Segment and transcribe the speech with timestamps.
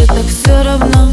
[0.00, 1.12] Уже так все равно.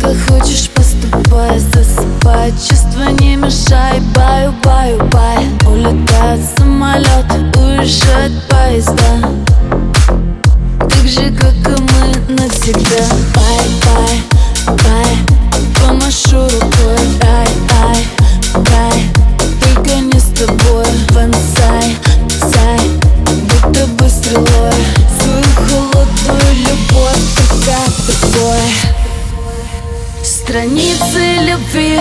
[0.00, 4.00] Как хочешь поступай Засыпай чувства не мешай.
[4.14, 5.44] Баю, баю, бай.
[5.66, 7.26] Улетает самолет
[7.56, 9.32] Уезжает поезда.
[10.78, 13.04] Так же, как и мы навсегда.
[13.34, 14.22] Бай, бай
[30.58, 32.00] Страницы любви.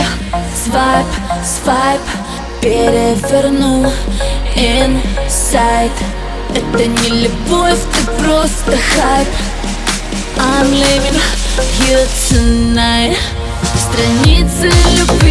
[0.65, 1.05] Свайп,
[1.45, 2.01] свайп
[2.59, 3.85] Переверну
[4.55, 5.91] Инсайд
[6.55, 9.27] Это не любовь, ты просто хайп.
[10.39, 11.21] I'm living
[11.77, 13.15] here tonight.
[13.75, 15.26] Страницы любви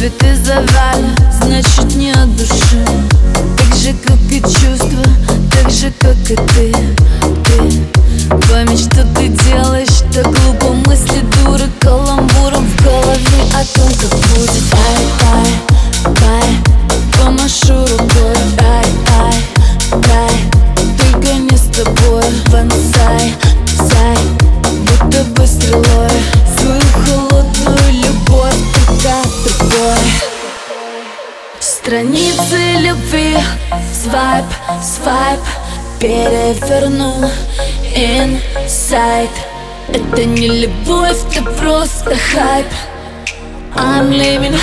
[0.00, 2.86] цветы завали, значит не от души.
[3.58, 5.04] Так же, как и чувства,
[5.52, 6.74] так же, как и ты
[7.44, 7.84] Ты.
[8.48, 9.49] Память, что ты делаешь
[32.60, 33.36] Страницы любви.
[33.92, 34.44] Свайп,
[34.82, 35.40] свайп.
[35.98, 37.30] Переверну
[37.94, 39.30] Инсайд
[39.88, 42.66] Это не любовь, ты просто хайп.
[43.76, 44.58] I'm living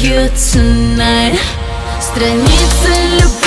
[0.00, 1.38] here tonight.
[2.00, 3.43] Страницы любви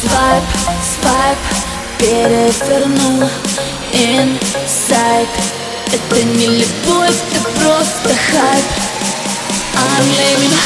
[0.00, 0.44] Свайп,
[0.94, 1.38] свайп
[1.98, 3.28] Переверну
[3.92, 5.28] Инсайд
[5.92, 8.64] Это не любовь, ты просто хайп.
[9.74, 10.56] I'm living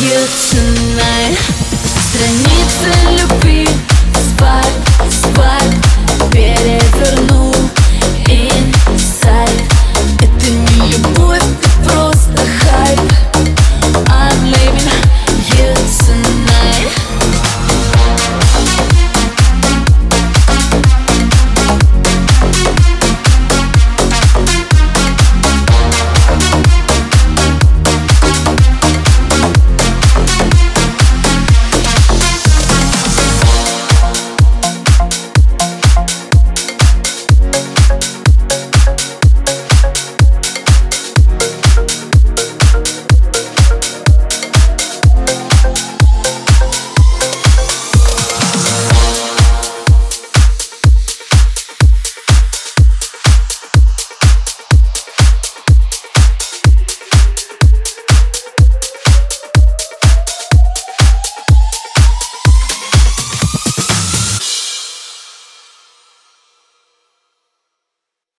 [0.00, 1.38] you tonight.
[2.10, 2.88] Страницы
[3.20, 3.85] любви